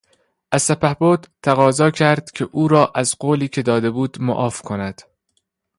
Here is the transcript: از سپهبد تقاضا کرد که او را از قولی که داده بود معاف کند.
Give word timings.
از 0.51 0.61
سپهبد 0.61 1.25
تقاضا 1.43 1.91
کرد 1.91 2.31
که 2.31 2.49
او 2.51 2.67
را 2.67 2.91
از 2.95 3.15
قولی 3.19 3.47
که 3.47 3.61
داده 3.61 3.91
بود 3.91 4.21
معاف 4.21 4.61
کند. 4.61 5.01